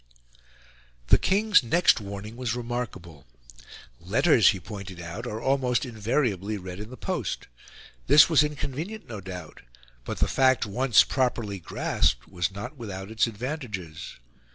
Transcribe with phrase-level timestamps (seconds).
[1.09, 3.27] The King's next warning was remarkable.
[3.99, 7.45] Letters, he pointed out, are almost invariably read in the post.
[8.07, 9.61] This was inconvenient, no doubt;
[10.03, 14.15] but the fact, once properly grasped, was not without its advantages.